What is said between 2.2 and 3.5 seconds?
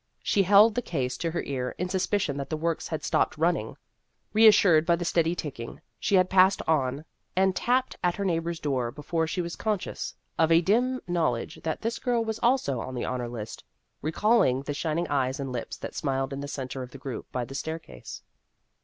that the works had stopped